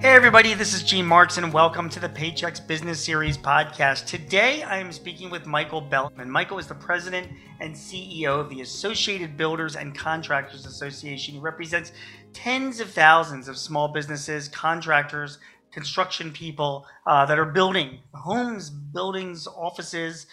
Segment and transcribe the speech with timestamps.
[0.00, 4.06] Hey, everybody, this is Gene Marks, and welcome to the Paychex Business Series podcast.
[4.06, 6.26] Today, I am speaking with Michael Bellaman.
[6.26, 7.28] Michael is the president
[7.60, 11.34] and CEO of the Associated Builders and Contractors Association.
[11.34, 11.92] He represents
[12.32, 15.36] tens of thousands of small businesses, contractors,
[15.70, 20.28] construction people uh, that are building homes, buildings, offices,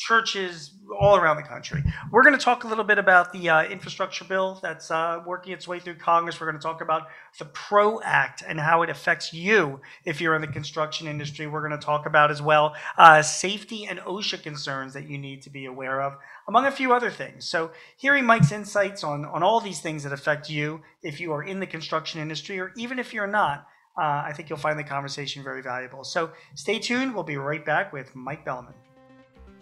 [0.00, 1.84] churches all around the country.
[2.10, 5.52] We're going to talk a little bit about the uh, infrastructure bill that's uh, working
[5.52, 6.40] its way through Congress.
[6.40, 7.02] We're going to talk about
[7.38, 11.46] the PRO Act and how it affects you if you're in the construction industry.
[11.46, 15.42] We're going to talk about as well uh, safety and OSHA concerns that you need
[15.42, 16.16] to be aware of,
[16.48, 17.46] among a few other things.
[17.46, 21.42] So, hearing Mike's insights on, on all these things that affect you if you are
[21.42, 23.66] in the construction industry or even if you're not.
[23.98, 26.04] Uh, I think you'll find the conversation very valuable.
[26.04, 27.12] So stay tuned.
[27.12, 28.72] We'll be right back with Mike Bellaman.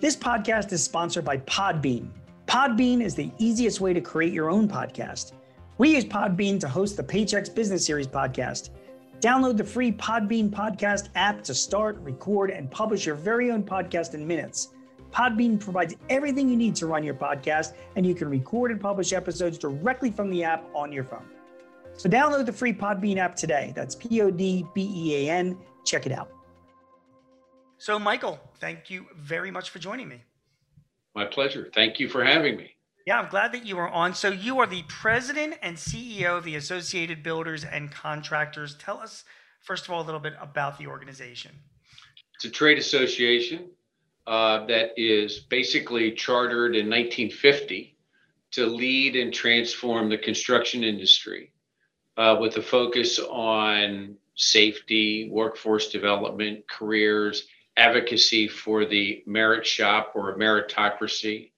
[0.01, 2.11] This podcast is sponsored by Podbean.
[2.47, 5.33] Podbean is the easiest way to create your own podcast.
[5.79, 8.71] We use Podbean to host the Paychex Business Series podcast.
[9.19, 14.15] Download the free Podbean podcast app to start, record, and publish your very own podcast
[14.15, 14.69] in minutes.
[15.11, 19.13] Podbean provides everything you need to run your podcast, and you can record and publish
[19.13, 21.29] episodes directly from the app on your phone.
[21.95, 23.73] So download the free Podbean app today.
[23.75, 25.59] That's P O D B E A N.
[25.85, 26.31] Check it out.
[27.79, 30.21] So, Michael, thank you very much for joining me.
[31.15, 31.71] My pleasure.
[31.73, 32.75] Thank you for having me.
[33.07, 34.15] Yeah, I'm glad that you are on.
[34.15, 38.75] So, you are the president and CEO of the Associated Builders and Contractors.
[38.77, 39.25] Tell us,
[39.61, 41.53] first of all, a little bit about the organization.
[42.35, 43.71] It's a trade association
[44.27, 47.97] uh, that is basically chartered in 1950
[48.51, 51.53] to lead and transform the construction industry
[52.17, 57.47] uh, with a focus on safety, workforce development, careers,
[57.79, 61.51] advocacy for the merit shop or a meritocracy.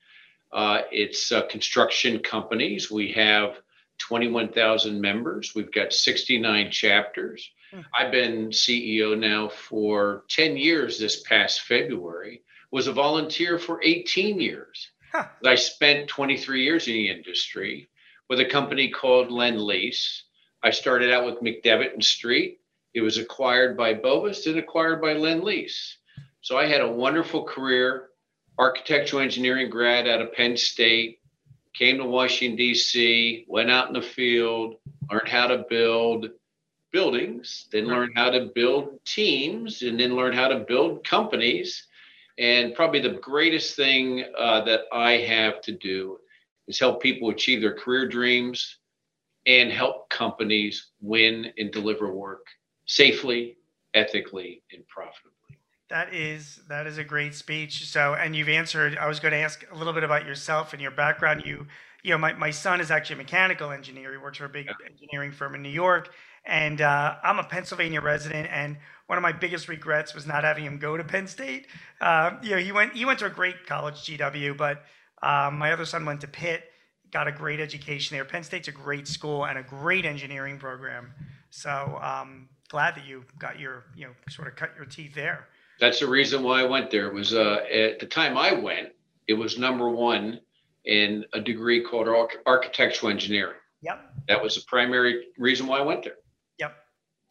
[0.52, 2.90] Uh, it's uh, construction companies.
[2.90, 3.56] We have
[3.98, 5.54] 21,000 members.
[5.54, 7.50] We've got 69 chapters.
[7.72, 7.80] Hmm.
[7.96, 14.40] I've been CEO now for 10 years this past February, was a volunteer for 18
[14.40, 14.90] years.
[15.12, 15.26] Huh.
[15.44, 17.88] I spent 23 years in the industry
[18.28, 20.22] with a company called Lendlease.
[20.62, 22.58] I started out with McDevitt and Street.
[22.94, 25.96] It was acquired by Bovis and acquired by Lendlease.
[26.42, 28.08] So I had a wonderful career,
[28.58, 31.20] architectural engineering grad out of Penn State,
[31.74, 34.76] came to Washington, D.C., went out in the field,
[35.10, 36.30] learned how to build
[36.92, 41.86] buildings, then learned how to build teams, and then learned how to build companies.
[42.38, 46.18] And probably the greatest thing uh, that I have to do
[46.66, 48.78] is help people achieve their career dreams
[49.46, 52.46] and help companies win and deliver work
[52.86, 53.56] safely,
[53.94, 55.39] ethically, and profitably.
[55.90, 57.86] That is that is a great speech.
[57.88, 58.96] So, and you've answered.
[58.96, 61.42] I was going to ask a little bit about yourself and your background.
[61.44, 61.66] You,
[62.04, 64.12] you know, my, my son is actually a mechanical engineer.
[64.12, 66.14] He works for a big engineering firm in New York,
[66.46, 68.48] and uh, I'm a Pennsylvania resident.
[68.52, 68.78] And
[69.08, 71.66] one of my biggest regrets was not having him go to Penn State.
[72.00, 74.84] Uh, you know, he went he went to a great college, GW, but
[75.22, 76.62] um, my other son went to Pitt,
[77.10, 78.24] got a great education there.
[78.24, 81.12] Penn State's a great school and a great engineering program.
[81.50, 85.48] So um, glad that you got your you know sort of cut your teeth there.
[85.80, 87.08] That's the reason why I went there.
[87.08, 88.90] It was uh, at the time I went,
[89.26, 90.40] it was number one
[90.84, 92.08] in a degree called
[92.46, 93.56] architectural engineering.
[93.82, 94.14] Yep.
[94.28, 96.16] That was the primary reason why I went there.
[96.58, 96.76] Yep.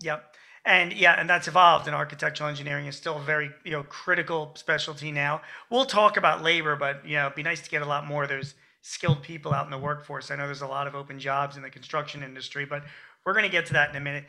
[0.02, 0.36] Yep.
[0.66, 1.88] And yeah, and that's evolved.
[1.88, 5.42] And architectural engineering is still a very you know critical specialty now.
[5.70, 8.24] We'll talk about labor, but you know, it'd be nice to get a lot more
[8.24, 10.32] of those skilled people out in the workforce.
[10.32, 12.84] I know there's a lot of open jobs in the construction industry, but
[13.26, 14.26] we're going to get to that in a minute.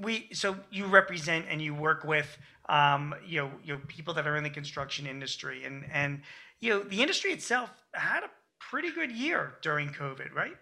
[0.00, 2.38] We so you represent and you work with
[2.68, 6.20] um, you know you know people that are in the construction industry and and
[6.60, 10.56] you know the industry itself had a pretty good year during COVID, right?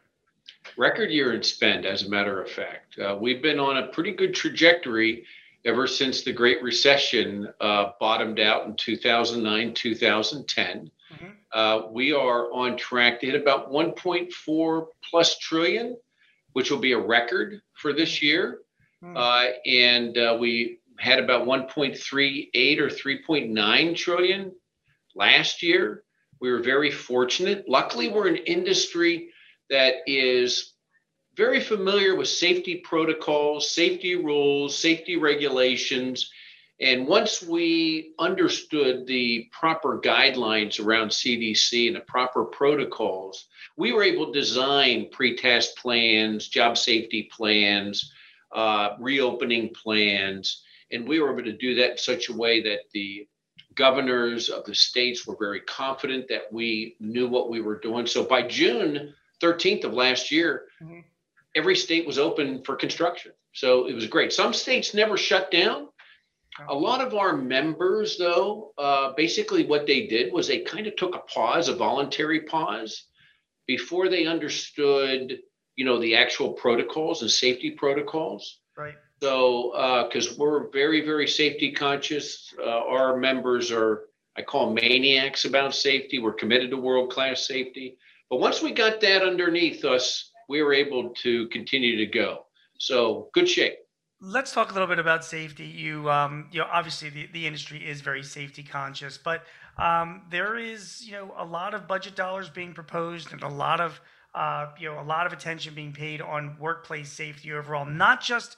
[0.76, 2.98] Record year in spend, as a matter of fact.
[2.98, 5.24] Uh, we've been on a pretty good trajectory
[5.64, 10.90] ever since the Great Recession uh, bottomed out in 2009, 2010.
[11.12, 11.26] Mm-hmm.
[11.52, 15.96] Uh, we are on track to hit about 1.4 plus trillion
[16.52, 18.60] which will be a record for this year.
[19.00, 19.16] Hmm.
[19.16, 24.52] Uh, and uh, we had about 1.38 or 3.9 trillion
[25.16, 26.04] last year.
[26.40, 27.68] We were very fortunate.
[27.68, 29.30] Luckily, we're an industry
[29.68, 30.74] that is
[31.36, 36.30] very familiar with safety protocols, safety rules, safety regulations.
[36.80, 44.04] And once we understood the proper guidelines around CDC and the proper protocols, we were
[44.04, 48.12] able to design pre-test plans, job safety plans,
[48.52, 52.80] uh, reopening plans, and we were able to do that in such a way that
[52.92, 53.26] the
[53.74, 58.06] governors of the states were very confident that we knew what we were doing.
[58.06, 61.00] So by June 13th of last year, mm-hmm.
[61.54, 63.32] every state was open for construction.
[63.52, 64.32] So it was great.
[64.32, 65.88] Some states never shut down.
[66.68, 70.96] A lot of our members, though, uh, basically what they did was they kind of
[70.96, 73.06] took a pause, a voluntary pause,
[73.66, 75.38] before they understood,
[75.76, 78.60] you know, the actual protocols and safety protocols.
[78.76, 78.94] Right.
[79.22, 85.44] So, because uh, we're very, very safety conscious, uh, our members are, I call maniacs
[85.44, 86.18] about safety.
[86.18, 87.98] We're committed to world class safety.
[88.28, 92.46] But once we got that underneath us, we were able to continue to go.
[92.80, 93.74] So, good shape.
[94.20, 95.66] Let's talk a little bit about safety.
[95.66, 99.44] You, um, you know, obviously the, the industry is very safety conscious, but
[99.78, 103.80] um, there is, you know, a lot of budget dollars being proposed and a lot
[103.80, 104.00] of,
[104.34, 108.56] uh, you know, a lot of attention being paid on workplace safety overall, not just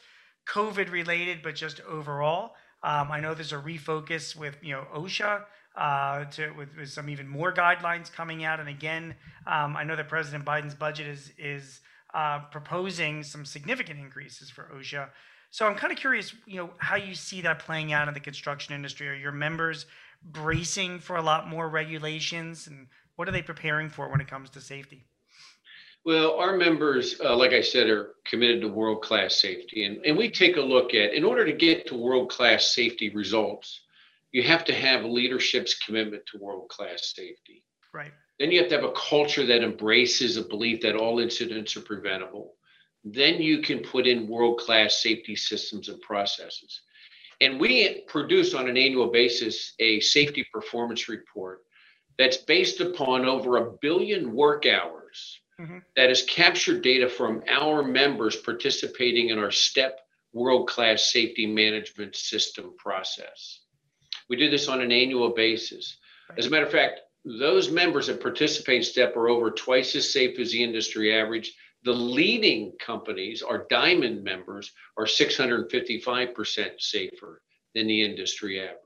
[0.48, 2.54] COVID related, but just overall.
[2.82, 5.44] Um, I know there's a refocus with, you know, OSHA
[5.76, 8.60] uh, to with, some even more guidelines coming out.
[8.60, 9.14] And again,
[9.46, 11.80] um, I know that President Biden's budget is is
[12.12, 15.08] uh, proposing some significant increases for OSHA.
[15.50, 18.20] So I'm kind of curious, you know, how you see that playing out in the
[18.20, 19.08] construction industry.
[19.08, 19.86] Are your members
[20.22, 22.86] bracing for a lot more regulations, and
[23.16, 25.06] what are they preparing for when it comes to safety?
[26.04, 29.84] Well, our members, uh, like I said, are committed to world class safety.
[29.84, 33.08] And, and we take a look at, in order to get to world class safety
[33.08, 33.80] results,
[34.30, 37.64] you have to have leadership's commitment to world class safety.
[37.94, 38.12] Right.
[38.38, 41.80] Then you have to have a culture that embraces a belief that all incidents are
[41.80, 42.54] preventable.
[43.04, 46.82] Then you can put in world class safety systems and processes.
[47.40, 51.62] And we produce on an annual basis a safety performance report
[52.18, 55.78] that's based upon over a billion work hours mm-hmm.
[55.96, 59.98] that has captured data from our members participating in our STEP
[60.32, 63.60] world class safety management system process.
[64.28, 65.96] We do this on an annual basis.
[66.36, 70.12] As a matter of fact, those members that participate in STEP are over twice as
[70.12, 71.54] safe as the industry average.
[71.84, 77.42] The leading companies, our diamond members, are 655% safer
[77.74, 78.80] than the industry average.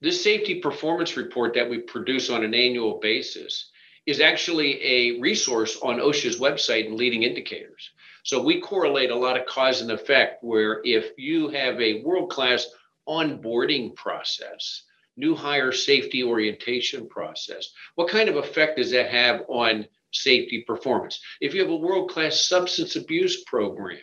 [0.00, 3.70] This safety performance report that we produce on an annual basis
[4.06, 7.90] is actually a resource on OSHA's website and leading indicators.
[8.22, 12.30] So we correlate a lot of cause and effect where if you have a world
[12.30, 12.66] class
[13.08, 14.82] onboarding process,
[15.16, 21.20] new hire safety orientation process, what kind of effect does that have on safety performance?
[21.40, 23.98] If you have a world class substance abuse program,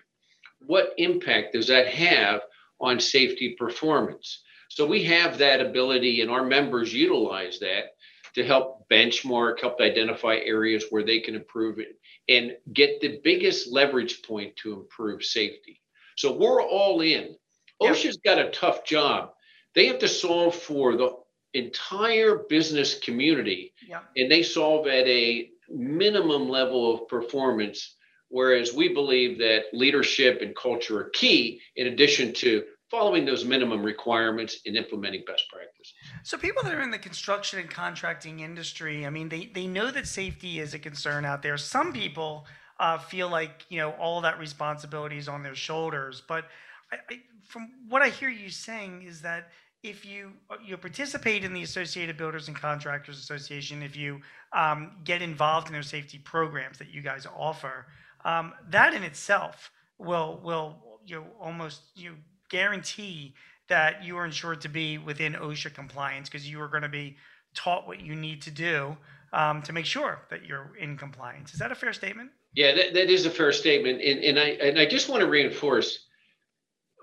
[0.65, 2.41] what impact does that have
[2.79, 4.41] on safety performance?
[4.69, 7.91] So we have that ability, and our members utilize that
[8.35, 11.99] to help benchmark, help identify areas where they can improve it,
[12.29, 15.81] and get the biggest leverage point to improve safety.
[16.15, 17.35] So we're all in.
[17.81, 19.31] OSHA's got a tough job.
[19.75, 21.15] They have to solve for the
[21.53, 24.01] entire business community, yeah.
[24.15, 27.95] and they solve at a minimum level of performance.
[28.29, 33.81] Whereas we believe that leadership and culture are key, in addition to following those minimum
[33.81, 35.93] requirements and implementing best practice.
[36.21, 39.89] So people that are in the construction and contracting industry, I mean, they, they know
[39.89, 41.57] that safety is a concern out there.
[41.57, 42.45] Some people
[42.79, 46.21] uh, feel like, you know, all that responsibility is on their shoulders.
[46.27, 46.45] But
[46.91, 49.49] I, I, from what I hear you saying is that
[49.81, 54.21] if you uh, you participate in the Associated Builders and Contractors Association, if you
[54.53, 57.87] um, get involved in their safety programs that you guys offer,
[58.23, 62.15] um, that in itself will will you know, almost you
[62.53, 63.33] guarantee
[63.67, 67.17] that you are insured to be within OSHA compliance because you are going to be
[67.55, 68.95] taught what you need to do
[69.33, 71.53] um, to make sure that you're in compliance.
[71.53, 72.29] Is that a fair statement?
[72.53, 75.27] Yeah, that, that is a fair statement, and, and I and I just want to
[75.27, 76.05] reinforce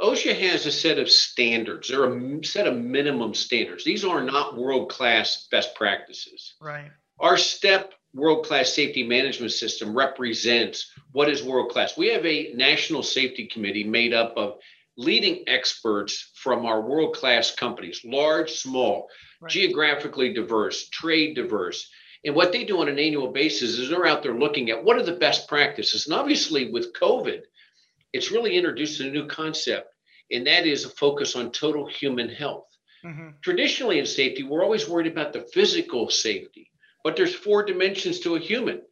[0.01, 1.89] OSHA has a set of standards.
[1.89, 3.85] There are a set of minimum standards.
[3.85, 6.55] These are not world class best practices.
[6.61, 6.91] Right.
[7.19, 11.99] Our STEP world class safety management system represents what is world class.
[11.99, 14.59] We have a national safety committee made up of
[15.01, 19.09] leading experts from our world class companies, large, small,
[19.41, 19.51] right.
[19.51, 21.89] geographically diverse, trade diverse.
[22.25, 24.99] And what they do on an annual basis is they're out there looking at what
[24.99, 26.07] are the best practices.
[26.07, 27.41] And obviously, with COVID,
[28.13, 29.89] it's really introduced a new concept,
[30.31, 32.67] and that is a focus on total human health.
[33.05, 33.29] Mm-hmm.
[33.43, 36.71] Traditionally, in safety, we're always worried about the physical safety,
[37.03, 38.83] but there's four dimensions to a human.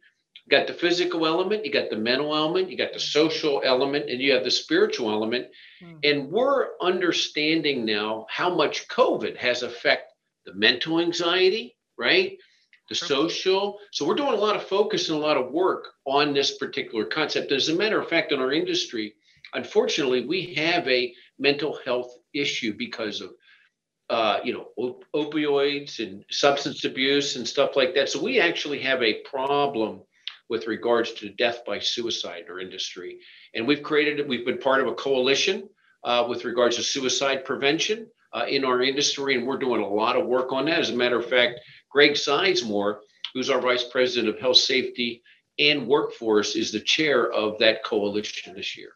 [0.49, 4.09] You got the physical element, you got the mental element, you got the social element,
[4.09, 5.47] and you have the spiritual element.
[5.83, 5.97] Mm-hmm.
[6.03, 10.07] And we're understanding now how much COVID has affected
[10.45, 12.37] the mental anxiety, right?
[12.89, 13.77] the social.
[13.91, 17.05] So we're doing a lot of focus and a lot of work on this particular
[17.05, 17.51] concept.
[17.51, 19.13] As a matter of fact, in our industry,
[19.53, 23.31] unfortunately, we have a mental health issue because of
[24.09, 28.09] uh, you know op- opioids and substance abuse and stuff like that.
[28.09, 30.01] So we actually have a problem
[30.49, 33.19] with regards to death by suicide or industry.
[33.53, 35.69] And we've created, we've been part of a coalition
[36.03, 40.15] uh, with regards to suicide prevention uh, in our industry, and we're doing a lot
[40.15, 40.79] of work on that.
[40.79, 41.59] As a matter of fact,
[41.91, 42.99] Greg Sizemore,
[43.33, 45.21] who's our Vice President of Health Safety
[45.57, 48.91] and Workforce, is the chair of that coalition this year.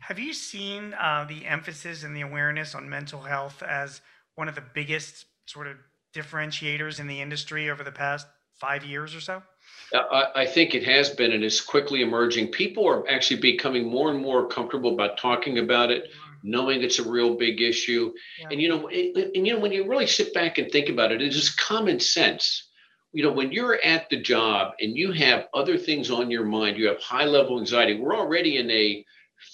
[0.00, 4.00] Have you seen uh, the emphasis and the awareness on mental health as
[4.36, 5.76] one of the biggest sort of
[6.14, 8.26] differentiators in the industry over the past
[8.60, 9.42] five years or so?
[9.94, 12.48] I, I think it has been and it's quickly emerging.
[12.48, 16.10] People are actually becoming more and more comfortable about talking about it,
[16.42, 18.12] knowing it's a real big issue.
[18.40, 18.48] Yeah.
[18.50, 21.12] And you know, it, and you know, when you really sit back and think about
[21.12, 22.68] it, it is common sense.
[23.12, 26.76] You know, when you're at the job and you have other things on your mind,
[26.76, 27.98] you have high level anxiety.
[27.98, 29.04] We're already in a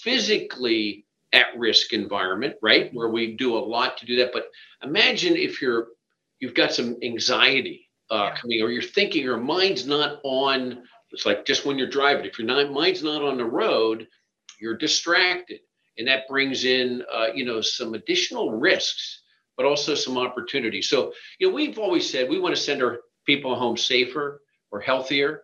[0.02, 2.90] physically at risk environment, right?
[2.92, 4.32] Where we do a lot to do that.
[4.32, 4.46] But
[4.82, 5.88] imagine if you're
[6.40, 8.36] you've got some anxiety uh, yeah.
[8.36, 10.82] coming, or you're thinking your mind's not on.
[11.10, 12.24] It's like just when you're driving.
[12.24, 14.06] If your mind's not on the road,
[14.60, 15.60] you're distracted,
[15.98, 19.22] and that brings in uh, you know some additional risks,
[19.56, 20.88] but also some opportunities.
[20.88, 24.80] So you know we've always said we want to send our people home safer or
[24.80, 25.42] healthier.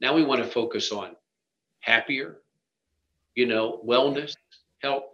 [0.00, 1.16] Now we want to focus on
[1.80, 2.38] happier,
[3.34, 4.34] you know, wellness,
[4.78, 5.04] health.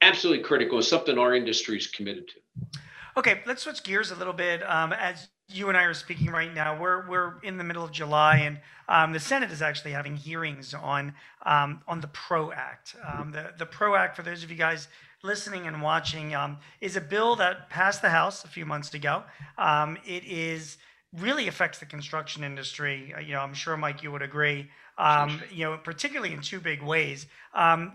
[0.00, 0.78] Absolutely critical.
[0.78, 2.80] It's something our industry is committed to.
[3.16, 4.68] Okay, let's switch gears a little bit.
[4.68, 6.78] Um, as you and I are speaking right now.
[6.78, 10.74] We're we're in the middle of July, and um, the Senate is actually having hearings
[10.74, 11.14] on
[11.44, 12.94] um, on the PRO Act.
[13.06, 14.88] Um, the the PRO Act, for those of you guys
[15.22, 19.22] listening and watching, um, is a bill that passed the House a few months ago.
[19.56, 20.76] Um, it is
[21.14, 23.14] really affects the construction industry.
[23.16, 24.68] Uh, you know, I'm sure Mike, you would agree.
[24.98, 27.26] Um, you know, particularly in two big ways.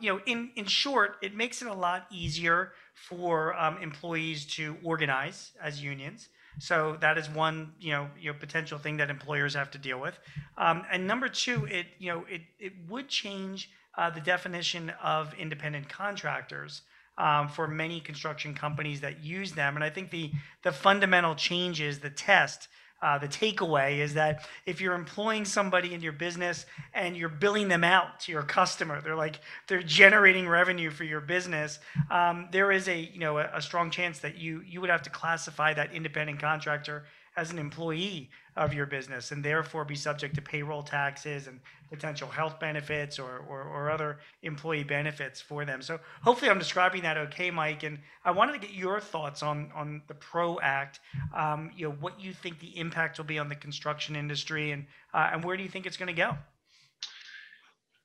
[0.02, 5.52] you know, in in short, it makes it a lot easier for employees to organize
[5.62, 6.30] as unions.
[6.60, 10.18] So that is one, you know, your potential thing that employers have to deal with.
[10.58, 15.34] Um, and number two, it, you know, it, it would change uh, the definition of
[15.36, 16.82] independent contractors
[17.18, 19.76] um, for many construction companies that use them.
[19.76, 20.32] And I think the
[20.64, 22.68] the fundamental changes, the test
[23.04, 27.68] uh, the takeaway is that if you're employing somebody in your business and you're billing
[27.68, 31.80] them out to your customer, they're like they're generating revenue for your business.
[32.10, 35.02] Um, there is a you know a, a strong chance that you you would have
[35.04, 37.04] to classify that independent contractor
[37.36, 41.60] as an employee of your business and therefore be subject to payroll taxes and
[41.90, 45.82] potential health benefits or, or, or, other employee benefits for them.
[45.82, 47.84] So hopefully I'm describing that okay, Mike.
[47.84, 51.00] And I wanted to get your thoughts on, on the PRO Act,
[51.36, 54.86] um, you know, what you think the impact will be on the construction industry and,
[55.14, 56.36] uh, and where do you think it's going to go?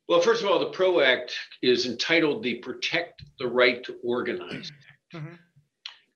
[0.08, 4.72] Well, first of all, the PRO Act is entitled the Protect the Right to Organize.
[5.14, 5.34] Mm-hmm.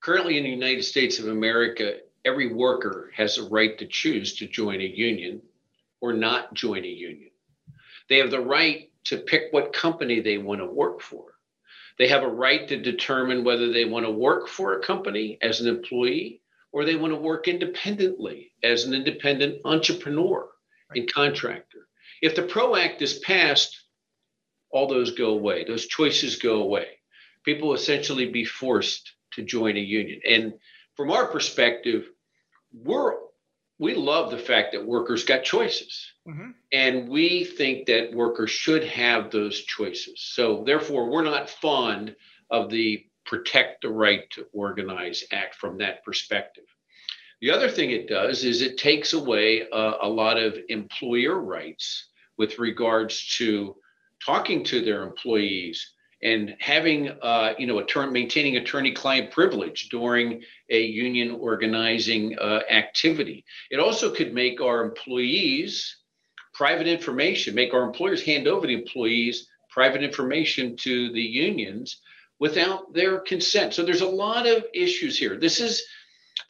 [0.00, 4.47] Currently in the United States of America, every worker has a right to choose to
[4.47, 5.43] join a union
[6.00, 7.31] or not join a union.
[8.09, 11.25] They have the right to pick what company they want to work for.
[11.99, 15.61] They have a right to determine whether they want to work for a company as
[15.61, 16.41] an employee
[16.73, 20.49] or they want to work independently as an independent entrepreneur
[20.95, 21.87] and contractor.
[22.23, 23.79] If the PRO Act is passed,
[24.71, 25.64] all those go away.
[25.64, 26.87] Those choices go away.
[27.45, 30.21] People essentially be forced to join a union.
[30.29, 30.55] And
[30.97, 32.09] from our perspective,
[32.73, 33.15] we're
[33.79, 36.13] we love the fact that workers got choices.
[36.29, 36.51] Mm-hmm.
[36.73, 40.21] And we think that workers should have those choices.
[40.21, 42.15] So therefore, we're not fond
[42.51, 46.65] of the protect the right to organize act from that perspective.
[47.41, 52.09] The other thing it does is it takes away a, a lot of employer rights
[52.39, 53.77] with regards to
[54.25, 60.81] talking to their employees and having uh, you know attorney, maintaining attorney-client privilege during a
[60.83, 63.45] union organizing uh, activity.
[63.71, 65.97] It also could make our employees
[66.55, 72.00] private information, make our employers hand over the employees private information to the unions
[72.38, 73.75] without their consent.
[73.75, 75.37] So there's a lot of issues here.
[75.38, 75.83] This is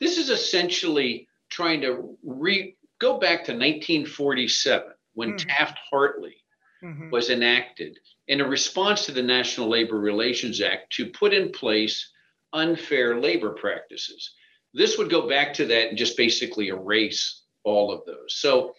[0.00, 5.49] this is essentially trying to re go back to 1947 when mm-hmm.
[5.49, 6.37] Taft Hartley
[6.83, 7.11] mm-hmm.
[7.11, 7.99] was enacted
[8.29, 12.11] in a response to the National Labor Relations Act to put in place
[12.52, 14.35] unfair labor practices.
[14.75, 18.35] This would go back to that and just basically erase all of those.
[18.35, 18.75] So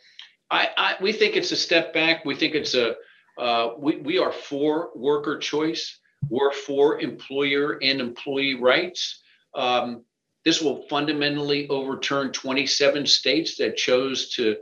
[0.49, 2.25] I, I we think it's a step back.
[2.25, 2.95] We think it's a
[3.37, 5.99] uh, we, we are for worker choice.
[6.29, 9.21] We're for employer and employee rights.
[9.55, 10.03] Um,
[10.45, 14.57] this will fundamentally overturn 27 states that chose to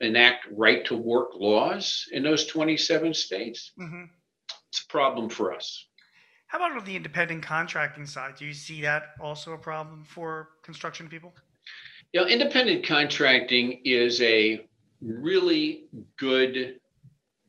[0.00, 4.04] enact right to work laws in those 27 states, mm-hmm.
[4.68, 5.86] it's a problem for us.
[6.46, 8.36] How about on the independent contracting side?
[8.38, 11.34] Do you see that also a problem for construction people?
[12.12, 14.64] You know, independent contracting is a
[15.00, 15.86] really
[16.16, 16.78] good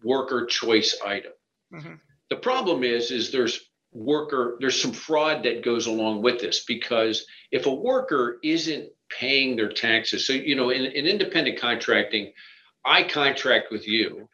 [0.04, 1.34] worker choice item.
[1.74, 1.94] Mm-hmm.
[2.30, 3.65] The problem is, is there's
[3.96, 9.56] worker, there's some fraud that goes along with this because if a worker isn't paying
[9.56, 12.34] their taxes, so you know, in, in independent contracting,
[12.86, 14.28] I contract with you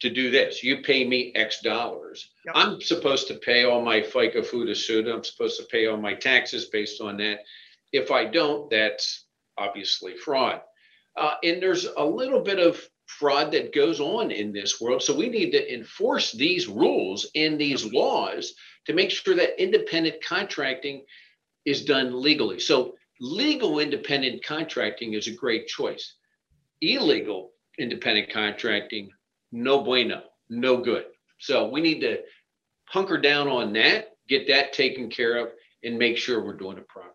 [0.00, 0.62] to do this.
[0.62, 2.30] You pay me X dollars.
[2.46, 2.54] Yep.
[2.56, 5.14] I'm supposed to pay all my FICA FUTA SUTA.
[5.14, 7.40] I'm supposed to pay all my taxes based on that.
[7.92, 9.24] If I don't, that's
[9.56, 10.60] obviously fraud.
[11.16, 15.02] Uh, and there's a little bit of fraud that goes on in this world.
[15.02, 18.54] So we need to enforce these rules and these laws
[18.86, 21.04] to make sure that independent contracting
[21.64, 22.58] is done legally.
[22.58, 26.14] So legal independent contracting is a great choice.
[26.80, 29.10] Illegal independent contracting,
[29.52, 31.04] no bueno, no good.
[31.38, 32.18] So we need to
[32.86, 35.48] hunker down on that, get that taken care of,
[35.82, 37.12] and make sure we're doing it properly.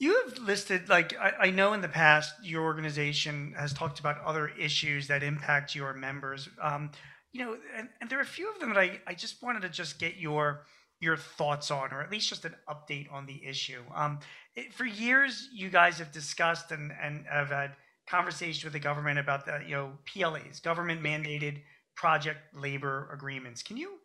[0.00, 4.20] You have listed, like, I, I, know in the past your organization has talked about
[4.24, 6.48] other issues that impact your members.
[6.62, 6.92] Um,
[7.32, 9.62] you know, and, and, there are a few of them that I, I just wanted
[9.62, 10.64] to just get your
[11.00, 13.82] your thoughts on, or at least just an update on the issue.
[13.94, 14.18] Um,
[14.56, 17.76] it, for years, you guys have discussed and, and have had
[18.08, 21.60] conversations with the government about the, you know, PLAs, government mandated
[21.94, 23.62] project labor agreements.
[23.62, 23.98] Can you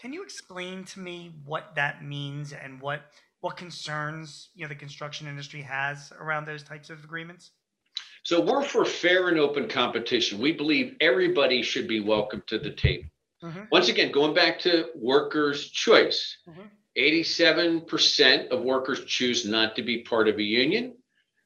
[0.00, 3.02] can you explain to me what that means and what
[3.40, 7.50] what concerns you know the construction industry has around those types of agreements?
[8.22, 10.40] So we're for fair and open competition.
[10.40, 13.08] We believe everybody should be welcome to the table.
[13.42, 13.62] Mm-hmm.
[13.72, 16.60] Once again, going back to workers' choice, mm-hmm.
[16.98, 20.94] 87% of workers choose not to be part of a union.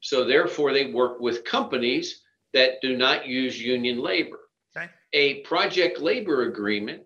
[0.00, 4.40] So therefore, they work with companies that do not use union labor.
[4.76, 4.88] Okay.
[5.12, 7.02] A project labor agreement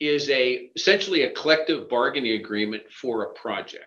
[0.00, 3.86] is a essentially a collective bargaining agreement for a project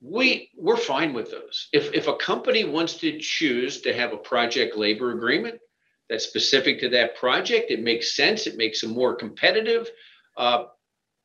[0.00, 1.68] we we're fine with those.
[1.72, 5.60] If if a company wants to choose to have a project labor agreement
[6.08, 8.46] that's specific to that project, it makes sense.
[8.46, 9.88] It makes them more competitive.
[10.36, 10.64] Uh,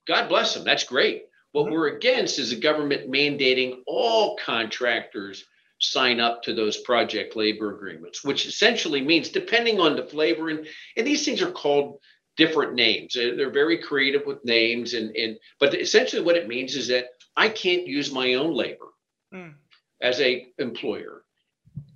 [0.08, 0.64] God bless them.
[0.64, 1.26] That's great.
[1.52, 1.74] What mm-hmm.
[1.74, 5.46] we're against is the government mandating all contractors
[5.80, 10.66] sign up to those project labor agreements, which essentially means, depending on the flavor, and,
[10.98, 12.00] and these things are called
[12.38, 13.14] different names.
[13.14, 17.50] They're very creative with names, and, and but essentially what it means is that I
[17.50, 18.88] can't use my own labor
[19.34, 19.54] mm.
[20.02, 21.24] as a employer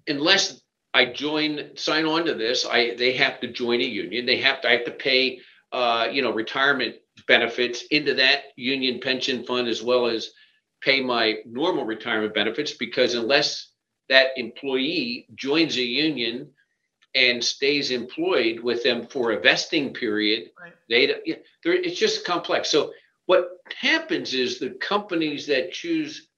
[0.08, 0.62] unless
[0.94, 2.66] I join, sign on to this.
[2.66, 4.26] I they have to join a union.
[4.26, 4.70] They have to.
[4.70, 5.40] I have to pay,
[5.72, 6.96] uh, you know, retirement
[7.28, 10.32] benefits into that union pension fund as well as
[10.82, 13.72] pay my normal retirement benefits because unless
[14.08, 16.50] that employee joins a union
[17.16, 20.74] and stays employed with them for a vesting period, right.
[20.90, 21.14] they
[21.64, 22.70] it's just complex.
[22.70, 22.94] So
[23.30, 26.30] what happens is the companies that choose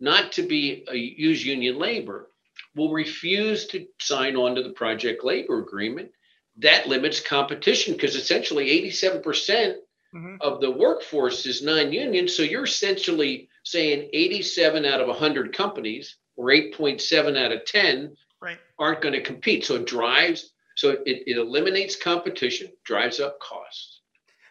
[0.00, 2.28] not to be a, use union labor
[2.74, 6.10] will refuse to sign on to the project labor agreement.
[6.56, 9.76] That limits competition because essentially 87% mm
[10.12, 12.26] hmm of the workforce is non-union.
[12.26, 18.58] So you're essentially saying 87 out of 100 companies or 8.7 out of 10 right.
[18.76, 19.64] aren't going to compete.
[19.64, 23.99] So it drives, so it, it eliminates competition, drives up costs.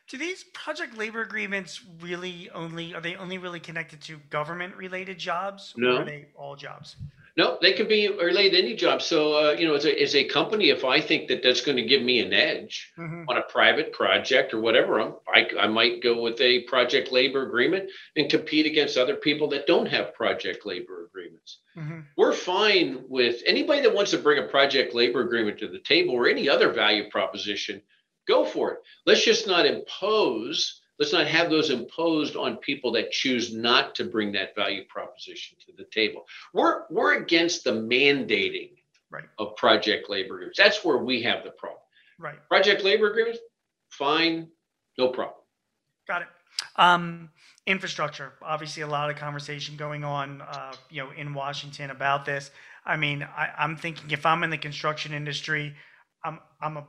[0.09, 5.19] Do these project labor agreements really only are they only really connected to government related
[5.19, 5.73] jobs?
[5.77, 5.97] No.
[5.97, 6.95] Or are they all jobs?
[7.37, 9.01] No, they can be related to any job.
[9.03, 11.77] So, uh, you know, as a, as a company, if I think that that's going
[11.77, 13.29] to give me an edge mm-hmm.
[13.29, 17.47] on a private project or whatever, I'm, I, I might go with a project labor
[17.47, 21.59] agreement and compete against other people that don't have project labor agreements.
[21.77, 21.99] Mm-hmm.
[22.17, 26.15] We're fine with anybody that wants to bring a project labor agreement to the table
[26.15, 27.81] or any other value proposition
[28.29, 28.79] go for it.
[29.05, 34.05] Let's just not impose, let's not have those imposed on people that choose not to
[34.05, 36.25] bring that value proposition to the table.
[36.53, 38.71] We're we're against the mandating
[39.09, 39.25] right.
[39.39, 40.57] of project labor agreements.
[40.57, 41.81] That's where we have the problem.
[42.17, 42.37] Right.
[42.47, 43.39] Project labor agreements,
[43.89, 44.47] fine,
[44.97, 45.37] no problem.
[46.07, 46.27] Got it.
[46.75, 47.29] Um,
[47.65, 52.51] infrastructure, obviously, a lot of conversation going on, uh, you know, in Washington about this.
[52.85, 55.75] I mean, I, I'm thinking if I'm in the construction industry,
[56.23, 56.85] I'm I'm a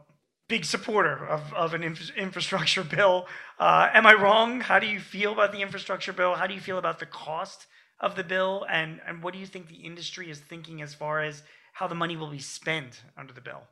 [0.50, 3.26] big supporter of, of an infra- infrastructure bill.
[3.58, 4.60] Uh, am I wrong?
[4.60, 6.34] How do you feel about the infrastructure bill?
[6.34, 7.68] How do you feel about the cost
[8.00, 8.66] of the bill?
[8.68, 11.94] And, and what do you think the industry is thinking as far as how the
[11.94, 13.62] money will be spent under the bill?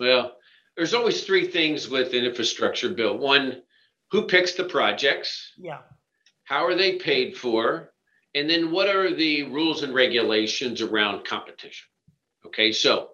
[0.00, 0.32] Well,
[0.76, 3.16] there's always three things with an infrastructure bill.
[3.16, 3.62] One,
[4.10, 5.52] who picks the projects?
[5.56, 5.78] Yeah.
[6.42, 7.92] How are they paid for?
[8.34, 11.86] And then what are the rules and regulations around competition?
[12.44, 13.10] Okay, so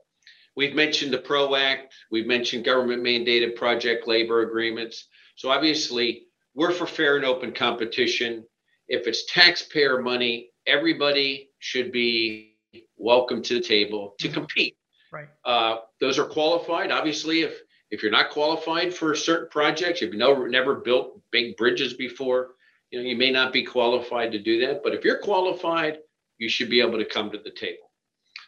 [0.56, 1.94] We've mentioned the PRO Act.
[2.10, 5.06] We've mentioned government mandated project labor agreements.
[5.36, 8.44] So obviously, we're for fair and open competition.
[8.88, 12.56] If it's taxpayer money, everybody should be
[12.96, 14.34] welcome to the table to mm-hmm.
[14.34, 14.76] compete.
[15.12, 15.28] Right.
[15.44, 16.90] Uh, those are qualified.
[16.90, 17.60] Obviously, if
[17.90, 22.50] if you're not qualified for certain projects, if you've never never built big bridges before,
[22.90, 24.82] you know you may not be qualified to do that.
[24.82, 25.98] But if you're qualified,
[26.38, 27.89] you should be able to come to the table.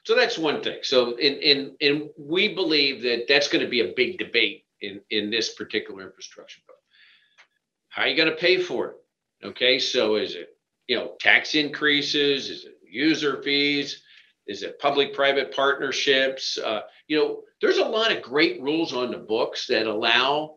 [0.05, 0.79] So that's one thing.
[0.83, 5.01] So in in in we believe that that's going to be a big debate in
[5.11, 6.77] in this particular infrastructure bill.
[7.88, 8.97] How are you going to pay for it?
[9.47, 10.57] Okay, so is it
[10.88, 12.51] you know tax increases?
[12.51, 14.03] Is it user fees?
[14.47, 16.59] Is it public-private partnerships?
[16.59, 20.57] Uh, you know, there's a lot of great rules on the books that allow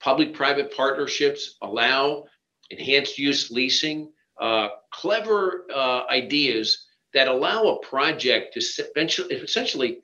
[0.00, 2.24] public-private partnerships, allow
[2.68, 6.83] enhanced use leasing, uh, clever uh, ideas
[7.14, 9.98] that allow a project to essentially, essentially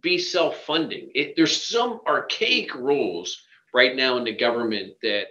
[0.00, 1.10] be self-funding.
[1.14, 3.40] It, there's some archaic rules
[3.72, 5.26] right now in the government that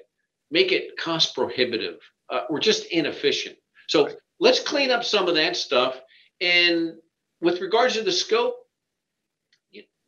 [0.49, 3.57] make it cost prohibitive uh, or just inefficient.
[3.87, 5.99] So let's clean up some of that stuff
[6.41, 6.93] and
[7.41, 8.55] with regards to the scope,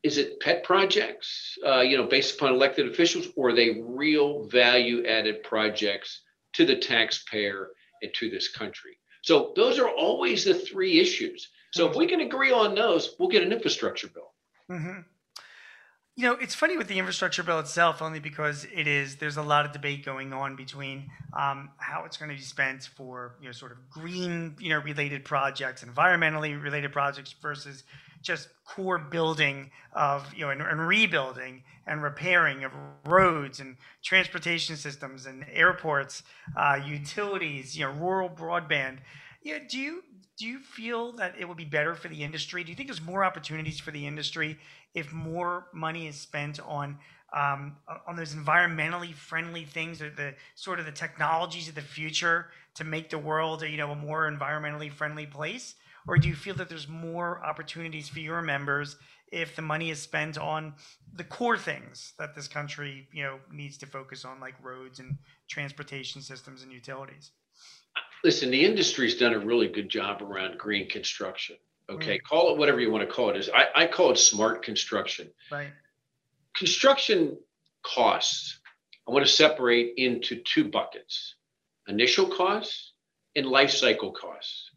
[0.04, 4.44] is it pet projects, uh, you know, based upon elected officials, or are they real
[4.44, 6.22] value-added projects
[6.54, 7.70] to the taxpayer
[8.02, 8.98] and to this country?
[9.28, 11.50] So those are always the three issues.
[11.72, 14.32] So if we can agree on those, we'll get an infrastructure bill.
[14.72, 15.00] Mm-hmm.
[16.16, 19.18] You know, it's funny with the infrastructure bill itself, only because it is.
[19.18, 22.86] There's a lot of debate going on between um, how it's going to be spent
[22.96, 27.84] for you know sort of green you know related projects, environmentally related projects versus
[28.22, 32.72] just core building of you know and, and rebuilding and repairing of
[33.06, 36.24] roads and transportation systems and airports,
[36.56, 38.98] uh, utilities, you know, rural broadband.
[39.42, 40.04] Yeah, do you
[40.38, 42.64] do you feel that it would be better for the industry?
[42.64, 44.60] Do you think there's more opportunities for the industry
[44.94, 47.00] if more money is spent on
[47.34, 47.78] um,
[48.08, 52.84] on those environmentally friendly things, or the sort of the technologies of the future to
[52.84, 55.76] make the world, you know, a more environmentally friendly place?
[56.08, 58.96] Or do you feel that there's more opportunities for your members
[59.32, 60.74] if the money is spent on
[61.14, 65.18] the core things that this country, you know, needs to focus on, like roads and
[65.50, 67.32] transportation systems and utilities?
[68.24, 71.58] Listen, the industry's done a really good job around green construction.
[71.90, 72.24] Okay, mm.
[72.24, 73.38] call it whatever you want to call it.
[73.38, 75.30] Is I, I call it smart construction.
[75.52, 75.70] Right.
[76.56, 77.38] Construction
[77.84, 78.60] costs.
[79.08, 81.36] I want to separate into two buckets:
[81.88, 82.94] initial costs
[83.36, 84.72] and life cycle costs.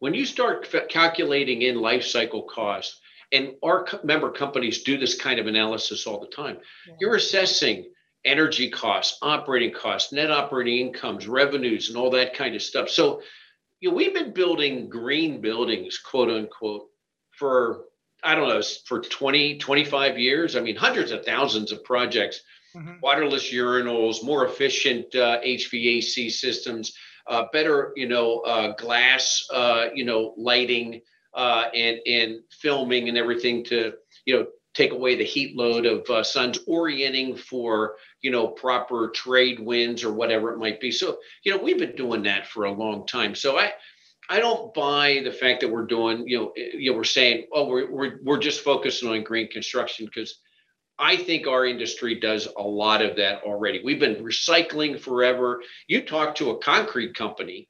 [0.00, 3.00] When you start calculating in life cycle costs,
[3.32, 6.94] and our member companies do this kind of analysis all the time, yeah.
[7.00, 7.92] you're assessing
[8.24, 12.88] energy costs, operating costs, net operating incomes, revenues, and all that kind of stuff.
[12.88, 13.22] So
[13.80, 16.88] you know, we've been building green buildings, quote unquote,
[17.30, 17.84] for,
[18.22, 20.56] I don't know, for 20, 25 years.
[20.56, 22.40] I mean, hundreds of thousands of projects,
[22.76, 22.94] mm-hmm.
[23.02, 26.92] waterless urinals, more efficient uh, HVAC systems,
[27.30, 31.00] uh, better, you know, uh, glass, uh, you know, lighting
[31.34, 33.94] uh, and, and filming and everything to,
[34.26, 39.08] you know, take away the heat load of uh, suns orienting for you know proper
[39.08, 40.90] trade winds or whatever it might be.
[40.90, 43.34] So you know we've been doing that for a long time.
[43.34, 43.72] So i
[44.28, 47.46] i don't buy the fact that we're doing you know eh, you know we're saying
[47.52, 50.38] oh we're we're, we're just focusing on green construction because
[51.00, 53.80] I think our industry does a lot of that already.
[53.82, 55.62] We've been recycling forever.
[55.88, 57.68] You talk to a concrete company,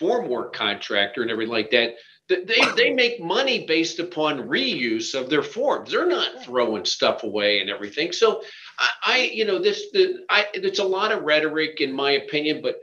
[0.00, 1.94] formwork contractor, and everything like that
[2.28, 5.90] they they make money based upon reuse of their forms.
[5.90, 8.12] They're not throwing stuff away and everything.
[8.12, 8.42] So
[8.78, 12.62] I, I you know this the I it's a lot of rhetoric in my opinion,
[12.62, 12.76] but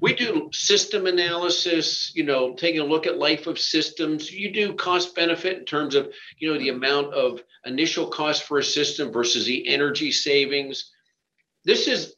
[0.00, 4.30] we do system analysis, you know, taking a look at life of systems.
[4.30, 8.58] You do cost benefit in terms of, you know, the amount of initial cost for
[8.58, 10.90] a system versus the energy savings.
[11.64, 12.14] This is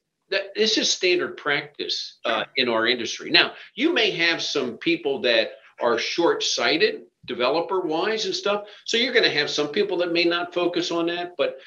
[0.54, 3.30] this is standard practice uh, in our industry.
[3.30, 8.64] Now, you may have some people that are short sighted developer wise and stuff.
[8.85, 11.59] So you're going to have some people that may not focus on that, but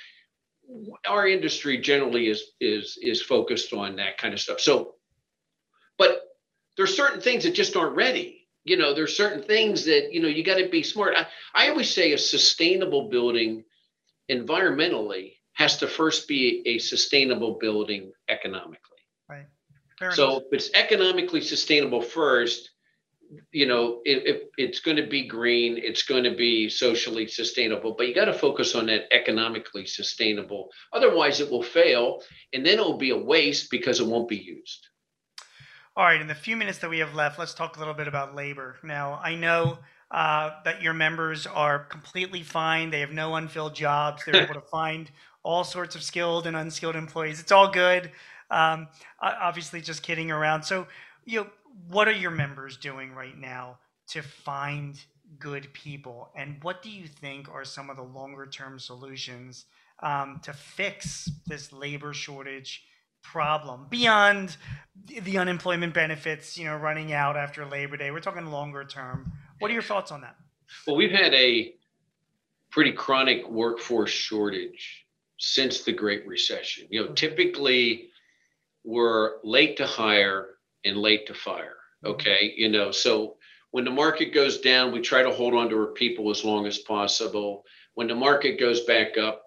[1.08, 4.60] our industry generally is is is focused on that kind of stuff.
[4.60, 4.96] So,
[5.98, 6.22] but
[6.78, 8.48] there's certain things that just aren't ready.
[8.64, 11.16] You know, there's certain things that you know you got to be smart.
[11.18, 13.66] I, I always say a sustainable building
[14.32, 18.80] environmentally has to first be a sustainable building economically.
[19.30, 19.46] Right.
[20.00, 20.44] Fair so enough.
[20.48, 22.72] if it's economically sustainable first,
[23.52, 27.96] you know, if, if it's going to be green, it's going to be socially sustainable,
[27.98, 30.70] but you got to focus on that economically sustainable.
[30.92, 32.22] Otherwise, it will fail,
[32.54, 34.88] and then it will be a waste because it won't be used.
[35.96, 38.08] All right, in the few minutes that we have left, let's talk a little bit
[38.08, 38.78] about labor.
[38.82, 39.78] Now, I know
[40.10, 44.26] uh, that your members are completely fine; they have no unfilled jobs.
[44.26, 45.12] They're able to find
[45.44, 47.40] all sorts of skilled and unskilled employees.
[47.40, 48.10] It's all good.
[48.50, 48.88] Um,
[49.22, 50.64] obviously, just kidding around.
[50.64, 50.88] So,
[51.26, 51.48] you know
[51.88, 53.78] what are your members doing right now
[54.08, 55.00] to find
[55.38, 56.32] good people.
[56.36, 59.66] And what do you think are some of the longer term solutions
[60.02, 62.84] um, to fix this labor shortage
[63.24, 64.58] problem beyond
[65.24, 68.12] the unemployment benefits, you know, running out after Labor Day?
[68.12, 69.32] We're talking longer term.
[69.60, 70.36] What are your thoughts on that?
[70.86, 71.74] Well, we've had a
[72.70, 75.06] pretty chronic workforce shortage
[75.38, 76.88] since the Great Recession.
[76.90, 77.16] You know, mm-hmm.
[77.16, 78.10] typically
[78.84, 80.48] we're late to hire
[80.84, 81.78] and late to fire.
[82.04, 82.14] Mm-hmm.
[82.14, 82.54] Okay.
[82.56, 83.38] You know, so
[83.72, 86.66] when the market goes down, we try to hold on to our people as long
[86.66, 87.66] as possible.
[87.96, 89.44] When the market goes back up,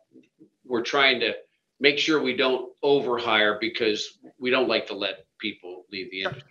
[0.65, 1.35] we're trying to
[1.81, 6.51] make sure we don't overhire because we don't like to let people leave the industry.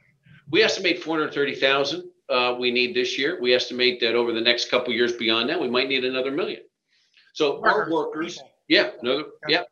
[0.52, 3.40] We estimate 430,000 uh, we need this year.
[3.40, 6.62] We estimate that over the next couple years beyond that, we might need another million.
[7.34, 9.64] So our workers, yeah, no, yeah,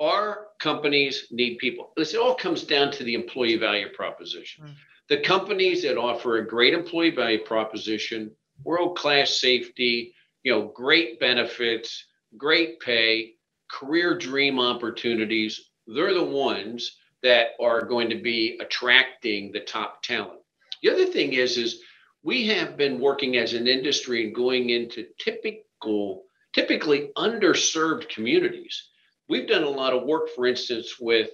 [0.00, 1.92] our companies need people.
[1.96, 4.66] This all comes down to the employee value proposition.
[4.66, 4.74] Mm.
[5.08, 8.30] The companies that offer a great employee value proposition,
[8.64, 13.34] world class safety, you know, great benefits, great pay,
[13.74, 20.40] career dream opportunities, they're the ones that are going to be attracting the top talent.
[20.82, 21.80] The other thing is, is
[22.22, 28.90] we have been working as an industry and going into typical, typically underserved communities.
[29.28, 31.30] We've done a lot of work, for instance, with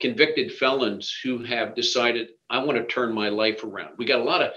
[0.00, 3.94] convicted felons who have decided, I want to turn my life around.
[3.96, 4.52] We got a lot of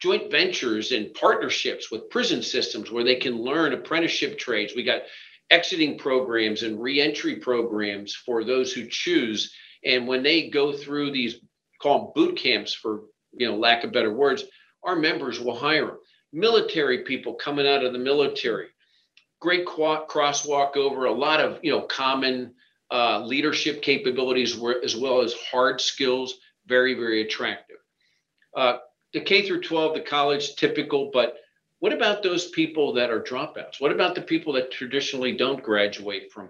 [0.00, 4.74] joint ventures and partnerships with prison systems where they can learn apprenticeship trades.
[4.74, 5.02] We got
[5.50, 9.54] exiting programs and reentry programs for those who choose.
[9.84, 11.36] And when they go through these,
[11.80, 13.02] call them boot camps for
[13.32, 14.44] you know lack of better words,
[14.82, 15.98] our members will hire them.
[16.32, 18.68] Military people coming out of the military,
[19.40, 22.54] great crosswalk over a lot of you know common
[22.90, 26.34] uh, leadership capabilities as well as hard skills.
[26.66, 27.76] Very very attractive.
[28.56, 28.78] Uh,
[29.12, 31.36] the K through 12, the college, typical, but
[31.84, 33.78] what about those people that are dropouts?
[33.78, 36.48] What about the people that traditionally don't graduate from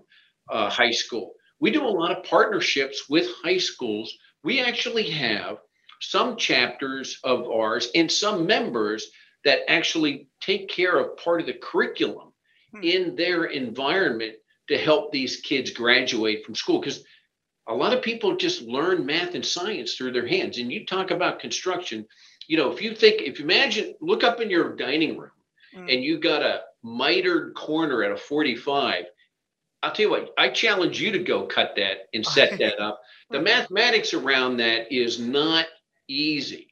[0.48, 1.32] uh, high school?
[1.58, 4.16] We do a lot of partnerships with high schools.
[4.44, 5.56] We actually have
[6.00, 9.10] some chapters of ours and some members
[9.44, 12.32] that actually take care of part of the curriculum
[12.72, 12.84] hmm.
[12.84, 14.34] in their environment
[14.68, 17.02] to help these kids graduate from school because
[17.66, 21.10] a lot of people just learn math and science through their hands and you talk
[21.10, 22.06] about construction
[22.48, 25.30] you know, if you think, if you imagine, look up in your dining room
[25.76, 25.92] mm.
[25.92, 29.04] and you got a mitered corner at a 45,
[29.82, 33.00] I'll tell you what, I challenge you to go cut that and set that up.
[33.30, 35.66] The mathematics around that is not
[36.08, 36.68] easy.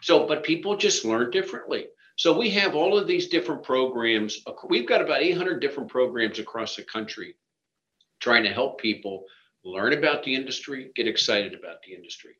[0.00, 1.86] So, but people just learn differently.
[2.16, 4.38] So we have all of these different programs.
[4.68, 7.36] We've got about 800 different programs across the country
[8.20, 9.24] trying to help people
[9.64, 12.34] learn about the industry, get excited about the industry.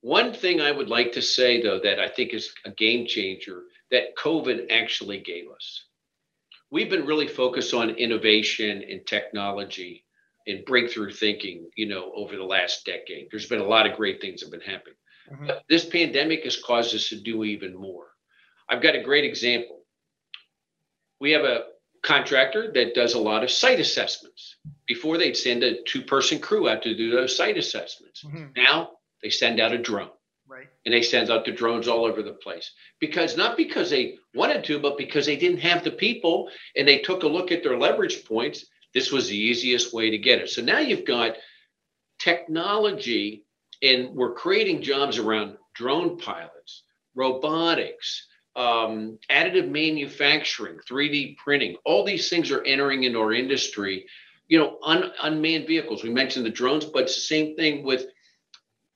[0.00, 3.62] One thing I would like to say, though, that I think is a game changer
[3.90, 5.84] that COVID actually gave us.
[6.70, 10.04] We've been really focused on innovation and technology
[10.46, 13.28] and breakthrough thinking, you know, over the last decade.
[13.30, 14.94] There's been a lot of great things that have been happening.
[15.32, 15.46] Mm-hmm.
[15.46, 18.06] But this pandemic has caused us to do even more.
[18.68, 19.80] I've got a great example.
[21.20, 21.64] We have a
[22.02, 24.56] contractor that does a lot of site assessments.
[24.86, 28.24] Before they'd send a two person crew out to do those site assessments.
[28.24, 28.52] Mm-hmm.
[28.56, 28.90] Now
[29.22, 30.10] they send out a drone.
[30.46, 30.68] Right.
[30.86, 32.72] And they send out the drones all over the place.
[33.00, 36.98] Because not because they wanted to, but because they didn't have the people and they
[36.98, 38.64] took a look at their leverage points.
[38.94, 40.48] This was the easiest way to get it.
[40.48, 41.36] So now you've got
[42.18, 43.44] technology
[43.82, 48.26] and we're creating jobs around drone pilots, robotics,
[48.56, 51.76] um, additive manufacturing, 3D printing.
[51.84, 54.06] All these things are entering into our industry.
[54.48, 56.02] You know, un- unmanned vehicles.
[56.02, 58.06] We mentioned the drones, but it's the same thing with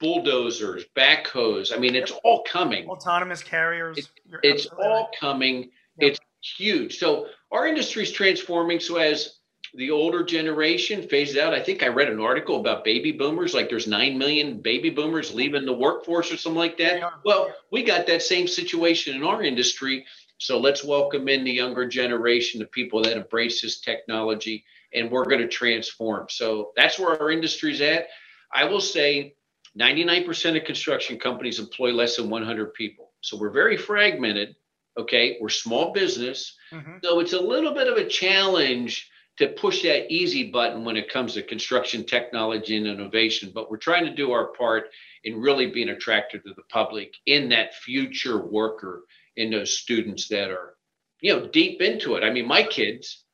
[0.02, 1.72] bulldozers, backhoes.
[1.74, 2.86] I mean, it's all coming.
[2.88, 3.96] Autonomous carriers.
[3.96, 4.08] It,
[4.42, 5.70] it's all coming.
[5.98, 6.98] It's huge.
[6.98, 8.80] So our industry is transforming.
[8.80, 9.38] So as
[9.74, 13.54] the older generation phases out, I think I read an article about baby boomers.
[13.54, 17.00] Like there's nine million baby boomers leaving the workforce or something like that.
[17.24, 20.04] Well, we got that same situation in our industry.
[20.38, 25.24] So let's welcome in the younger generation, the people that embrace this technology, and we're
[25.24, 26.26] going to transform.
[26.28, 28.08] So that's where our industry's at.
[28.52, 29.36] I will say
[29.78, 33.12] 99% of construction companies employ less than 100 people.
[33.20, 34.56] So we're very fragmented.
[34.98, 35.38] Okay.
[35.40, 36.56] We're small business.
[36.72, 36.96] Mm-hmm.
[37.02, 39.08] So it's a little bit of a challenge
[39.38, 43.50] to push that easy button when it comes to construction technology and innovation.
[43.54, 44.90] But we're trying to do our part
[45.24, 49.04] in really being attractive to the public in that future worker,
[49.36, 50.74] in those students that are,
[51.20, 52.24] you know, deep into it.
[52.24, 53.24] I mean, my kids,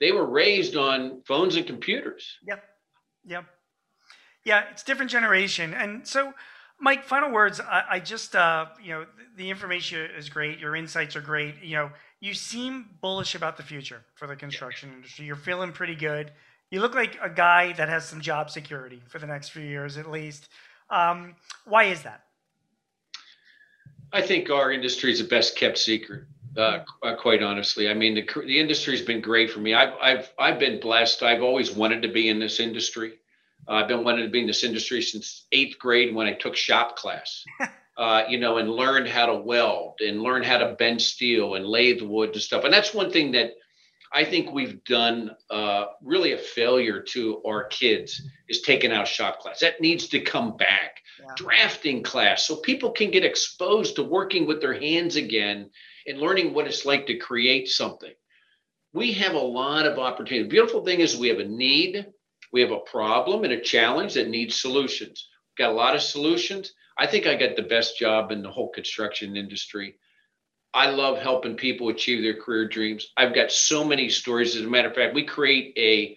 [0.00, 2.38] they were raised on phones and computers.
[2.44, 2.64] Yep.
[3.26, 3.44] Yep.
[4.46, 5.74] Yeah, it's different generation.
[5.74, 6.32] And so,
[6.78, 7.58] Mike, final words.
[7.58, 9.06] I, I just, uh, you know,
[9.36, 10.60] the information is great.
[10.60, 11.56] Your insights are great.
[11.64, 14.94] You know, you seem bullish about the future for the construction yeah.
[14.94, 15.26] industry.
[15.26, 16.30] You're feeling pretty good.
[16.70, 19.98] You look like a guy that has some job security for the next few years
[19.98, 20.48] at least.
[20.90, 22.22] Um, why is that?
[24.12, 26.22] I think our industry is the best kept secret.
[26.56, 26.84] Uh,
[27.18, 29.74] quite honestly, I mean the the industry's been great for me.
[29.74, 31.22] I've I've I've been blessed.
[31.22, 33.18] I've always wanted to be in this industry.
[33.68, 36.56] Uh, I've been wanting to be in this industry since eighth grade when I took
[36.56, 37.44] shop class.
[37.98, 41.64] Uh, you know, and learned how to weld and learn how to bend steel and
[41.64, 42.62] lathe wood and stuff.
[42.62, 43.52] And that's one thing that
[44.12, 49.40] I think we've done uh, really a failure to our kids is taking out shop
[49.40, 49.60] class.
[49.60, 51.00] That needs to come back.
[51.18, 51.32] Yeah.
[51.36, 55.70] Drafting class so people can get exposed to working with their hands again
[56.06, 58.12] and learning what it's like to create something.
[58.92, 60.42] We have a lot of opportunity.
[60.42, 62.06] The beautiful thing is we have a need,
[62.52, 65.28] we have a problem and a challenge that needs solutions.
[65.50, 66.72] We've got a lot of solutions.
[66.98, 69.96] I think I got the best job in the whole construction industry.
[70.72, 73.12] I love helping people achieve their career dreams.
[73.16, 74.56] I've got so many stories.
[74.56, 76.16] As a matter of fact, we create a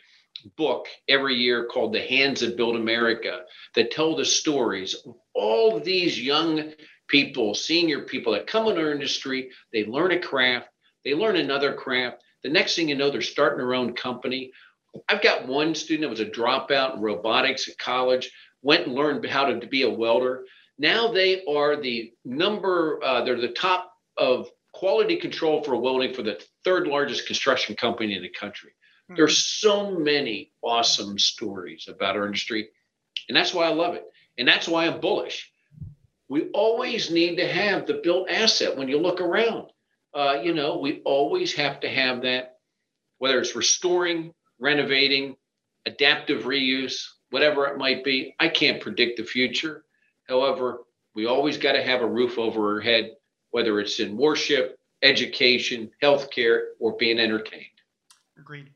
[0.58, 3.42] book every year called The Hands That Build America
[3.76, 6.74] that tell the stories of all these young
[7.08, 9.50] people, senior people that come in our industry.
[9.74, 10.70] They learn a craft,
[11.04, 12.24] they learn another craft.
[12.44, 14.52] The next thing you know, they're starting their own company.
[15.08, 19.26] I've got one student that was a dropout in robotics at college, went and learned
[19.26, 20.46] how to be a welder.
[20.78, 26.24] Now they are the number, uh, they're the top of quality control for welding for
[26.24, 28.72] the third largest construction company in the country.
[28.72, 29.16] Mm-hmm.
[29.16, 32.70] There's so many awesome stories about our industry.
[33.28, 34.06] And that's why I love it.
[34.38, 35.52] And that's why I'm bullish.
[36.30, 39.72] We always need to have the built asset when you look around.
[40.14, 42.58] Uh, you know, we always have to have that,
[43.18, 45.36] whether it's restoring, renovating,
[45.86, 48.36] adaptive reuse, whatever it might be.
[48.40, 49.86] I can't predict the future.
[50.28, 50.80] However,
[51.16, 53.12] we always got to have a roof over our head
[53.52, 57.66] whether it's in worship, education, healthcare, or being entertained.
[58.38, 58.70] Agreed.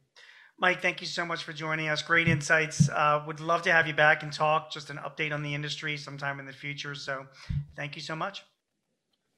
[0.58, 2.02] Mike, thank you so much for joining us.
[2.02, 2.90] Great insights.
[2.90, 5.98] Uh, would love to have you back and talk just an update on the industry
[5.98, 6.96] sometime in the future.
[6.96, 7.26] So,
[7.76, 8.44] thank you so much.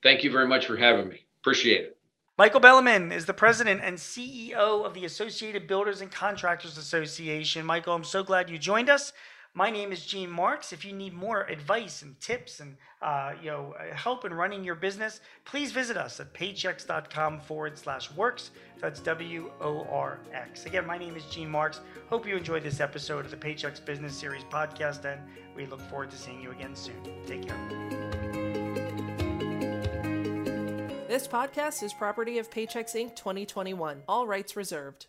[0.03, 1.25] Thank you very much for having me.
[1.41, 1.97] Appreciate it.
[2.37, 7.65] Michael Bellaman is the president and CEO of the Associated Builders and Contractors Association.
[7.65, 9.13] Michael, I'm so glad you joined us.
[9.53, 10.73] My name is Gene Marks.
[10.73, 14.75] If you need more advice and tips and uh, you know help in running your
[14.75, 18.51] business, please visit us at paychex.com forward slash works.
[18.81, 20.65] That's W O R X.
[20.65, 21.79] Again, my name is Gene Marks.
[22.09, 25.21] Hope you enjoyed this episode of the Paychex Business Series podcast, and
[25.55, 27.01] we look forward to seeing you again soon.
[27.25, 28.24] Take care.
[31.15, 33.15] This podcast is property of Paychex Inc.
[33.15, 34.03] 2021.
[34.05, 35.07] All rights reserved.